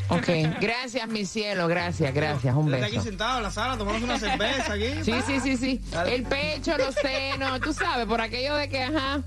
Ok, 0.09 0.27
gracias, 0.61 1.07
mi 1.07 1.25
cielo, 1.25 1.67
gracias, 1.67 2.13
gracias, 2.13 2.55
un 2.55 2.73
Está 2.73 2.85
aquí 2.87 2.95
beso. 2.97 3.07
sentado 3.09 3.37
en 3.37 3.43
la 3.43 3.51
sala 3.51 3.77
tomando 3.77 4.05
una 4.05 4.19
cerveza 4.19 4.73
aquí. 4.73 5.03
Sí, 5.03 5.13
sí, 5.25 5.39
sí, 5.39 5.57
sí. 5.57 5.81
Dale. 5.91 6.15
El 6.15 6.23
pecho, 6.23 6.77
los 6.77 6.95
senos, 6.95 7.59
tú 7.61 7.73
sabes, 7.73 8.05
por 8.05 8.21
aquello 8.21 8.55
de 8.55 8.69
que, 8.69 8.83
ajá, 8.83 9.21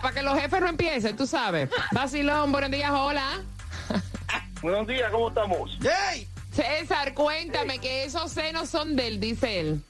para 0.00 0.14
que 0.14 0.22
los 0.22 0.38
jefes 0.38 0.60
no 0.60 0.68
empiecen, 0.68 1.16
tú 1.16 1.26
sabes. 1.26 1.68
Vacilón, 1.92 2.52
buenos 2.52 2.70
días, 2.70 2.90
hola. 2.90 3.40
Buenos 4.62 4.86
días, 4.86 5.10
¿cómo 5.10 5.28
estamos? 5.28 5.78
¡Yay! 5.80 6.28
César, 6.52 7.14
cuéntame 7.14 7.78
que 7.78 8.04
esos 8.04 8.30
senos 8.30 8.68
son 8.68 8.94
del, 8.94 9.18
dice 9.18 9.60
él. 9.60 9.80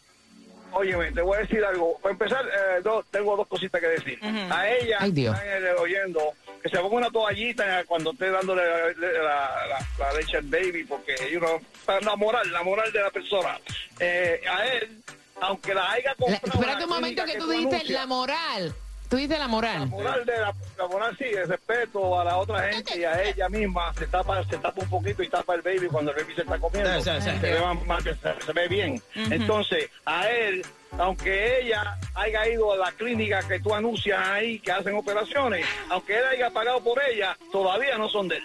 Óyeme, 0.74 1.12
te 1.12 1.20
voy 1.20 1.36
a 1.36 1.40
decir 1.40 1.62
algo. 1.62 1.98
Para 2.00 2.12
empezar, 2.14 2.40
eh, 2.46 2.80
dos- 2.82 3.04
tengo 3.10 3.36
dos 3.36 3.46
cositas 3.46 3.78
que 3.80 3.88
decir. 3.88 4.18
A 4.50 4.66
ella, 4.68 4.96
Ay, 5.00 5.10
Dios. 5.10 5.36
están, 5.36 5.76
oyendo, 5.82 6.20
que 6.62 6.68
se 6.68 6.78
ponga 6.78 6.96
una 6.96 7.10
toallita 7.10 7.84
cuando 7.84 8.12
esté 8.12 8.30
dándole 8.30 8.62
la, 8.64 9.08
la- 9.22 9.66
la- 9.68 9.86
la 9.98 10.12
leche 10.14 10.36
al 10.36 10.44
baby, 10.44 10.84
porque 10.84 11.14
you 11.32 11.40
know, 11.40 11.60
la 12.02 12.16
moral, 12.16 12.50
la 12.52 12.62
moral 12.62 12.92
de 12.92 13.00
la 13.00 13.10
persona. 13.10 13.58
Eh, 13.98 14.40
a 14.50 14.66
él, 14.66 14.98
aunque 15.40 15.74
la 15.74 15.90
haya 15.92 16.10
La- 16.10 16.14
comprado... 16.14 16.40
en 16.44 16.52
espérate 16.52 16.78
la 16.80 16.84
un 16.86 16.90
momento 16.90 17.24
que 17.24 17.36
tú 17.38 17.48
dijiste 17.50 17.74
anuncias, 17.76 18.00
la 18.00 18.06
moral. 18.06 18.74
Tú 19.10 19.16
dices 19.18 19.38
la 19.38 19.48
moral. 19.48 19.80
La 19.80 19.86
moral 19.86 20.24
de 20.24 20.38
la, 20.38 20.54
la 20.78 20.86
moral 20.86 21.14
sí, 21.18 21.24
el 21.24 21.46
respeto 21.46 22.18
a 22.18 22.24
la 22.24 22.38
otra 22.38 22.72
gente 22.72 22.98
y 22.98 23.04
a 23.04 23.22
ella 23.22 23.46
misma 23.50 23.92
se 23.94 24.06
tapa, 24.06 24.42
se 24.44 24.56
tapa 24.56 24.80
un 24.82 24.88
poquito 24.88 25.22
y 25.22 25.28
tapa 25.28 25.54
el 25.54 25.60
baby 25.60 25.88
cuando 25.88 26.12
el 26.12 26.22
baby 26.22 26.34
se 26.34 26.40
está 26.42 26.58
comiendo. 26.58 27.02
Sí, 27.02 27.10
sí, 27.10 27.20
sí. 27.20 27.30
Se, 27.40 27.50
ve 27.50 28.16
se, 28.22 28.46
se 28.46 28.52
ve 28.54 28.68
bien. 28.68 29.02
Entonces, 29.14 29.90
a 30.06 30.30
él, 30.30 30.64
aunque 30.98 31.60
ella 31.60 31.98
haya 32.14 32.48
ido 32.48 32.72
a 32.72 32.76
la 32.76 32.92
clínica 32.92 33.40
que 33.46 33.60
tú 33.60 33.74
anuncias 33.74 34.20
ahí, 34.28 34.58
que 34.60 34.72
hacen 34.72 34.94
operaciones, 34.94 35.64
aunque 35.90 36.18
él 36.18 36.24
haya 36.26 36.50
pagado 36.50 36.82
por 36.82 37.00
ella, 37.02 37.36
todavía 37.50 37.96
no 37.98 38.08
son 38.08 38.28
de 38.28 38.36
él. 38.36 38.44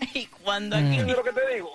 Y 0.14 0.26
cuando 0.26 0.76
Mm. 0.76 0.78
aquí 0.78 0.86
¿Entiendes 0.88 1.16
lo 1.16 1.24
que 1.24 1.32
te 1.32 1.54
digo? 1.54 1.70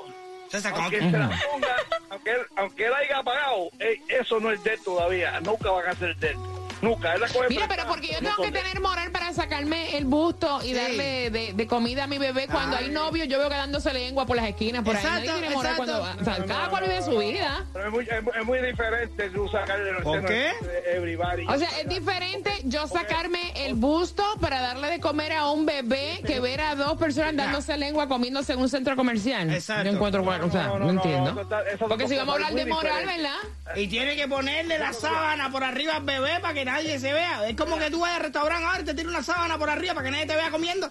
Aunque, 0.73 0.99
¿cómo- 0.99 1.11
se 1.11 1.17
la 1.17 1.29
ponga, 1.51 1.75
aunque, 2.09 2.31
él, 2.31 2.41
aunque 2.55 2.85
él 2.85 2.93
haya 2.93 3.23
pagado, 3.23 3.69
eh, 3.79 3.99
eso 4.07 4.39
no 4.39 4.51
es 4.51 4.63
de 4.63 4.73
él 4.75 4.79
todavía. 4.85 5.39
Nunca 5.41 5.69
van 5.71 5.87
a 5.89 5.95
ser 5.95 6.15
de 6.15 6.29
él. 6.29 6.37
Nunca. 6.81 7.13
Él 7.13 7.21
la 7.21 7.27
coge 7.29 7.49
Mira, 7.49 7.67
pero 7.67 7.87
porque 7.87 8.07
yo 8.09 8.19
tengo 8.19 8.35
que 8.43 8.51
tener 8.51 8.79
moral 8.81 9.11
para 9.11 9.33
sacarme 9.33 9.97
el 9.97 10.05
busto 10.05 10.61
y 10.63 10.73
darle 10.73 11.29
de, 11.29 11.53
de 11.53 11.67
comida 11.67 12.03
a 12.03 12.07
mi 12.07 12.17
bebé 12.17 12.47
cuando 12.47 12.77
hay 12.77 12.89
novio. 12.89 13.25
Yo 13.25 13.39
veo 13.39 13.49
que 13.49 13.55
dándose 13.55 13.93
lengua 13.93 14.25
por 14.25 14.35
las 14.35 14.47
esquinas, 14.47 14.83
por 14.83 14.95
ahí. 14.95 15.03
Exacto, 15.03 15.25
Nadie 15.27 15.39
tiene 15.39 15.55
moral 15.55 15.71
exacto. 15.77 16.01
cuando. 16.01 16.21
O 16.21 16.25
sea, 16.35 16.45
cada 16.45 16.69
cual 16.69 16.83
vive 16.83 17.01
su 17.01 17.17
vida. 17.17 17.65
Pero 17.73 17.85
es 17.85 17.91
muy, 17.91 18.03
es, 18.09 18.23
muy- 18.23 18.33
es 18.39 18.45
muy 18.45 18.59
diferente 18.61 19.29
tú 19.29 19.47
sacarle 19.49 19.91
los 19.93 20.03
¿Por 20.03 20.15
senos 20.15 20.31
qué? 20.31 20.65
de 20.67 20.95
everybody. 20.97 21.45
O 21.47 21.57
sea, 21.57 21.69
es 21.79 21.87
diferente 21.89 22.51
yo 22.65 22.87
sacarme 22.87 23.53
el 23.65 23.73
busto 23.75 24.23
para 24.41 24.61
darle 24.61 24.89
de 24.89 24.99
comer 24.99 25.33
a 25.33 25.49
un 25.51 25.65
bebé 25.65 26.21
que 26.25 26.39
ver 26.39 26.61
a 26.61 26.75
dos 26.75 26.97
personas 26.97 27.35
dándose 27.35 27.77
lengua 27.77 28.07
comiéndose 28.07 28.53
en 28.53 28.59
un 28.59 28.69
centro 28.69 28.95
comercial. 28.95 29.51
Exacto. 29.53 29.85
Yo 29.85 29.91
encuentro, 29.91 30.23
bueno, 30.23 30.45
o 30.47 30.51
sea, 30.51 30.67
no, 30.67 30.79
No, 30.79 30.89
entiendo. 30.91 31.47
Porque 31.87 32.07
si 32.07 32.15
vamos 32.15 32.33
a 32.33 32.35
hablar 32.35 32.53
de 32.53 32.65
moral. 32.65 33.05
¿verdad? 33.05 33.75
Y 33.75 33.87
tiene 33.87 34.15
que 34.15 34.27
ponerle 34.27 34.77
la 34.79 34.93
sábana 34.93 35.51
por 35.51 35.63
arriba 35.63 35.95
al 35.97 36.03
bebé 36.03 36.39
para 36.41 36.53
que 36.53 36.64
nadie 36.65 36.99
se 36.99 37.13
vea. 37.13 37.47
Es 37.47 37.55
como 37.55 37.77
que 37.77 37.89
tú 37.89 38.01
vayas 38.01 38.17
al 38.17 38.23
restaurante 38.23 38.65
ahora 38.65 38.81
y 38.81 38.83
te 38.83 38.93
tiras 38.93 39.11
una 39.11 39.23
sábana 39.23 39.57
por 39.57 39.69
arriba 39.69 39.93
para 39.93 40.05
que 40.05 40.11
nadie 40.11 40.25
te 40.25 40.35
vea 40.35 40.51
comiendo. 40.51 40.89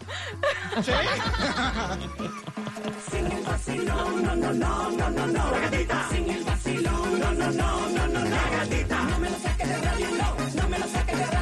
¿Sí? 0.82 0.92
El 11.08 11.33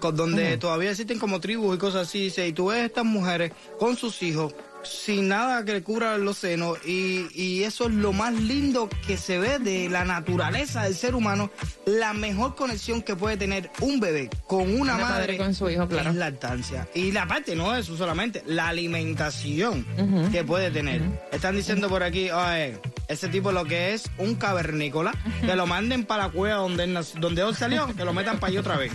con- 0.00 0.16
donde 0.16 0.56
todavía 0.58 0.90
existen 0.90 1.18
como 1.18 1.40
tribus 1.40 1.76
y 1.76 1.78
cosas 1.78 2.08
así, 2.08 2.32
y 2.36 2.52
tú 2.52 2.66
ves 2.66 2.84
estas 2.86 3.04
mujeres 3.04 3.52
con 3.78 3.96
sus 3.96 4.22
hijos 4.22 4.54
sin 4.82 5.28
nada 5.28 5.64
que 5.64 5.72
le 5.72 5.82
cubra 5.82 6.18
los 6.18 6.36
senos. 6.36 6.76
Y, 6.84 7.26
y 7.34 7.62
eso 7.62 7.86
es 7.86 7.94
lo 7.94 8.12
más 8.12 8.34
lindo 8.34 8.90
que 9.06 9.16
se 9.16 9.38
ve 9.38 9.58
de 9.58 9.88
la 9.88 10.04
naturaleza 10.04 10.82
del 10.82 10.94
ser 10.94 11.14
humano, 11.14 11.50
la 11.86 12.12
mejor 12.12 12.54
conexión 12.54 13.00
que 13.00 13.16
puede 13.16 13.38
tener 13.38 13.70
un 13.80 13.98
bebé 13.98 14.28
con 14.46 14.62
una, 14.78 14.94
Una 14.94 14.96
madre 14.96 15.08
madre 15.08 15.36
con 15.38 15.54
su 15.54 15.70
hijo, 15.70 15.88
claro. 15.88 16.10
es 16.10 16.16
lactancia. 16.16 16.86
Y 16.94 17.12
la 17.12 17.26
parte 17.26 17.56
no 17.56 17.74
eso 17.74 17.96
solamente, 17.96 18.42
la 18.46 18.68
alimentación 18.68 19.86
que 20.30 20.44
puede 20.44 20.70
tener. 20.70 21.00
Están 21.32 21.56
diciendo 21.56 21.88
por 21.88 22.02
aquí, 22.02 22.30
"Oye, 22.30 22.78
ese 23.08 23.28
tipo 23.28 23.52
lo 23.52 23.64
que 23.64 23.92
es 23.94 24.10
un 24.18 24.34
cavernícola, 24.34 25.12
que 25.40 25.54
lo 25.56 25.66
manden 25.66 26.04
para 26.04 26.24
la 26.24 26.30
cueva 26.30 26.56
donde 26.56 26.84
él, 26.84 26.98
donde 27.18 27.42
él 27.42 27.54
salió, 27.54 27.86
que 27.94 28.04
lo 28.04 28.12
metan 28.12 28.38
para 28.38 28.50
allá 28.50 28.60
otra 28.60 28.76
vez. 28.76 28.92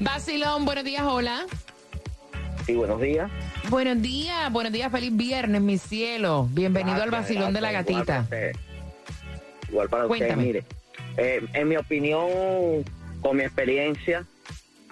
Basilón, 0.00 0.64
buenos 0.64 0.84
días, 0.84 1.02
hola. 1.04 1.46
Sí, 2.66 2.74
buenos 2.74 3.00
días. 3.00 3.30
Buenos 3.70 4.02
días, 4.02 4.52
buenos 4.52 4.72
días, 4.72 4.92
feliz 4.92 5.16
viernes, 5.16 5.62
mi 5.62 5.78
cielo. 5.78 6.48
Bienvenido 6.50 7.02
al 7.02 7.10
vacilón 7.10 7.52
de 7.54 7.60
la 7.62 7.72
gracias. 7.72 7.90
Igual 7.90 8.04
para 8.06 8.18
gatita. 8.20 8.22
usted. 8.22 8.56
Igual 9.70 9.88
para 9.88 10.06
usted, 10.06 10.36
mire. 10.36 10.64
eh, 11.16 11.46
en 11.54 11.68
mi 11.68 11.76
opinión, 11.76 12.28
con 13.22 13.36
mi 13.36 13.42
experiencia, 13.44 14.24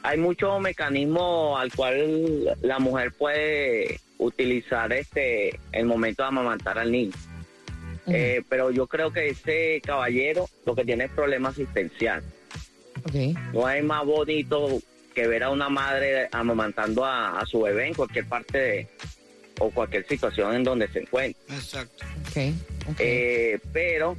hay 0.02 0.18
muchos 0.18 0.60
mecanismos 0.60 1.60
al 1.60 1.72
cual 1.72 2.56
la 2.62 2.78
mujer 2.78 3.12
puede 3.12 4.00
utilizar 4.18 4.92
este 4.92 5.58
el 5.72 5.84
momento 5.84 6.22
de 6.22 6.28
amamantar 6.28 6.78
al 6.78 6.90
niño. 6.90 7.12
Eh, 8.08 8.42
pero 8.48 8.70
yo 8.70 8.86
creo 8.86 9.12
que 9.12 9.28
ese 9.28 9.80
caballero 9.84 10.48
lo 10.64 10.74
que 10.74 10.84
tiene 10.84 11.04
es 11.04 11.10
problema 11.10 11.48
asistencial. 11.48 12.22
Ok. 13.04 13.14
No 13.52 13.68
es 13.68 13.82
más 13.84 14.04
bonito 14.04 14.80
que 15.14 15.26
ver 15.26 15.42
a 15.42 15.50
una 15.50 15.68
madre 15.68 16.28
amamantando 16.30 17.04
a, 17.04 17.40
a 17.40 17.46
su 17.46 17.62
bebé 17.62 17.88
en 17.88 17.94
cualquier 17.94 18.26
parte 18.28 18.58
de, 18.58 18.88
o 19.58 19.70
cualquier 19.70 20.06
situación 20.06 20.54
en 20.54 20.64
donde 20.64 20.88
se 20.88 21.00
encuentre. 21.00 21.42
Exacto. 21.54 22.04
Ok. 22.30 22.96
Eh, 22.98 23.58
pero 23.72 24.16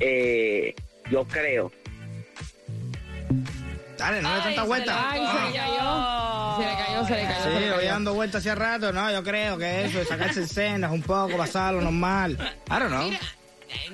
eh, 0.00 0.74
yo 1.10 1.24
creo 1.24 1.72
Dale, 3.98 4.22
no 4.22 4.34
le 4.34 4.40
tanta 4.42 4.62
vuelta. 4.62 5.10
Ay, 5.10 5.20
se 5.26 5.50
le 5.50 5.58
cayó. 5.58 6.56
Se 6.56 6.64
le 6.64 6.74
cayó, 6.84 7.06
se 7.06 7.14
le 7.16 7.22
cayó. 7.24 7.42
se 7.42 7.50
le 7.50 7.56
Sí, 7.58 7.62
cayó. 7.64 7.74
voy 7.76 7.84
dando 7.86 8.14
vueltas 8.14 8.40
hace 8.40 8.54
rato, 8.54 8.92
no, 8.92 9.10
yo 9.12 9.22
creo 9.22 9.58
que 9.58 9.84
eso, 9.84 10.00
es 10.00 10.08
sacarse 10.08 10.42
escenas 10.42 10.90
un 10.92 11.02
poco, 11.02 11.36
pasarlo 11.36 11.80
normal. 11.80 12.32
I 12.68 12.70
don't 12.78 12.88
know. 12.88 13.04
Mira, 13.04 13.20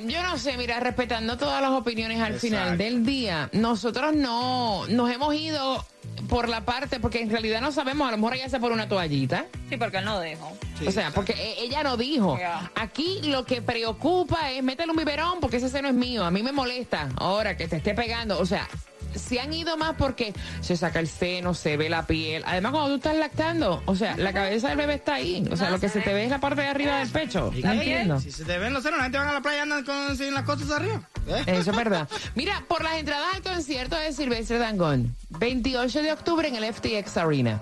yo 0.06 0.22
no 0.22 0.38
sé, 0.38 0.56
mira, 0.56 0.78
respetando 0.80 1.36
todas 1.36 1.60
las 1.60 1.70
opiniones 1.72 2.18
al 2.20 2.34
Exacto. 2.34 2.46
final 2.46 2.78
del 2.78 3.04
día, 3.04 3.48
nosotros 3.52 4.14
no 4.14 4.86
nos 4.88 5.10
hemos 5.10 5.34
ido 5.34 5.84
por 6.28 6.48
la 6.48 6.60
parte, 6.64 7.00
porque 7.00 7.20
en 7.20 7.28
realidad 7.30 7.60
no 7.60 7.72
sabemos, 7.72 8.06
a 8.08 8.12
lo 8.12 8.18
mejor 8.18 8.34
ella 8.34 8.48
se 8.48 8.60
pone 8.60 8.74
una 8.74 8.88
toallita. 8.88 9.46
Sí, 9.68 9.76
porque 9.76 9.98
él 9.98 10.04
no 10.04 10.20
dejó. 10.20 10.56
o 10.86 10.90
sea, 10.92 11.10
porque 11.10 11.32
e- 11.32 11.64
ella 11.64 11.82
no 11.82 11.96
dijo. 11.96 12.38
Aquí 12.76 13.20
lo 13.24 13.44
que 13.44 13.62
preocupa 13.62 14.50
es 14.52 14.62
métele 14.62 14.90
un 14.92 14.96
biberón 14.96 15.40
porque 15.40 15.56
ese 15.56 15.68
seno 15.68 15.88
es 15.88 15.94
mío. 15.94 16.24
A 16.24 16.30
mí 16.30 16.42
me 16.42 16.52
molesta 16.52 17.08
ahora 17.16 17.56
que 17.56 17.66
te 17.68 17.76
esté 17.76 17.94
pegando. 17.94 18.38
O 18.38 18.46
sea, 18.46 18.68
se 19.14 19.40
han 19.40 19.52
ido 19.52 19.76
más 19.76 19.94
porque 19.96 20.34
se 20.60 20.76
saca 20.76 21.00
el 21.00 21.08
seno, 21.08 21.54
se 21.54 21.76
ve 21.76 21.88
la 21.88 22.06
piel. 22.06 22.42
Además, 22.46 22.72
cuando 22.72 22.90
tú 22.90 22.96
estás 22.96 23.16
lactando, 23.16 23.82
o 23.86 23.96
sea, 23.96 24.16
la 24.16 24.32
cabeza 24.32 24.68
del 24.68 24.76
bebé 24.76 24.94
está 24.94 25.14
ahí. 25.14 25.46
O 25.50 25.56
sea, 25.56 25.70
lo 25.70 25.80
que 25.80 25.88
se 25.88 26.00
te 26.00 26.12
ve 26.12 26.24
es 26.24 26.30
la 26.30 26.40
parte 26.40 26.62
de 26.62 26.68
arriba 26.68 26.98
del 26.98 27.08
pecho. 27.08 27.52
Entiendo. 27.54 28.20
Si 28.20 28.30
se 28.30 28.44
te 28.44 28.58
ven 28.58 28.72
los 28.72 28.82
senos, 28.82 28.98
la 28.98 29.04
gente 29.04 29.18
van 29.18 29.28
a 29.28 29.32
la 29.32 29.40
playa 29.40 29.58
y 29.58 29.60
andan 29.62 29.84
con, 29.84 30.16
sin 30.16 30.34
las 30.34 30.44
cosas 30.44 30.70
arriba. 30.70 31.08
¿Eh? 31.26 31.44
Eso 31.46 31.70
es 31.70 31.76
verdad. 31.76 32.08
Mira, 32.34 32.64
por 32.68 32.82
las 32.82 32.94
entradas 32.94 33.34
al 33.34 33.42
concierto 33.42 33.96
de 33.96 34.12
Silvestre 34.12 34.58
Dangón, 34.58 35.14
28 35.30 36.02
de 36.02 36.12
octubre 36.12 36.48
en 36.48 36.56
el 36.56 36.72
FTX 36.72 37.16
Arena. 37.16 37.60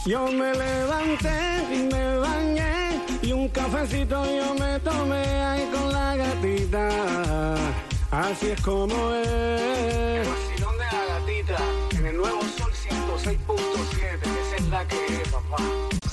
Yo 0.06 0.26
me 0.26 0.52
levanté 0.52 1.64
y 1.72 1.92
me 1.92 2.18
bañé 2.18 3.00
y 3.22 3.32
un 3.32 3.48
cafecito 3.48 4.24
yo 4.24 4.54
me 4.54 4.78
tomé 4.80 5.22
ahí 5.22 5.68
con 5.72 5.92
la 5.92 6.16
gatita. 6.16 7.54
Así 8.10 8.48
es 8.48 8.60
como 8.60 9.14
es. 9.14 10.51
En 11.98 12.06
el 12.06 12.16
nuevo 12.16 12.40
Sol 12.56 12.72
106.7. 12.72 14.22
Esa 14.22 14.56
es 14.56 14.68
la 14.68 14.86
que 14.86 15.06
es, 15.06 15.28
papá. 15.28 15.56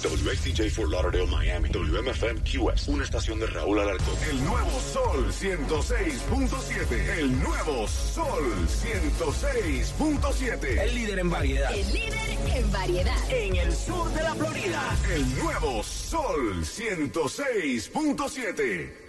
WXTJ 0.01 0.71
for 0.71 0.89
Lauderdale, 0.89 1.27
Miami. 1.27 1.69
WMFM 1.69 2.41
QS. 2.41 2.87
Una 2.87 3.03
estación 3.03 3.39
de 3.39 3.45
Raúl 3.45 3.77
Alarcón. 3.79 4.15
El 4.27 4.43
nuevo 4.43 4.71
Sol 4.79 5.31
106.7. 5.31 7.19
El 7.19 7.39
nuevo 7.43 7.87
Sol 7.87 8.67
106.7. 8.67 10.81
El 10.81 10.95
líder 10.95 11.19
en 11.19 11.29
variedad. 11.29 11.71
El 11.75 11.93
líder 11.93 12.39
en 12.55 12.71
variedad. 12.71 13.15
En 13.29 13.55
el 13.55 13.71
sur 13.71 14.11
de 14.11 14.23
la 14.23 14.33
Florida. 14.33 14.97
El 15.13 15.37
nuevo 15.37 15.83
Sol 15.83 16.63
106.7. 16.63 19.08